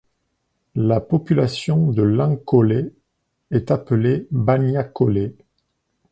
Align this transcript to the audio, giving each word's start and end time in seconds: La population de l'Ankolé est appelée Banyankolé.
La 0.77 0.99
population 0.99 1.91
de 1.91 2.01
l'Ankolé 2.01 2.91
est 3.51 3.69
appelée 3.69 4.25
Banyankolé. 4.31 5.35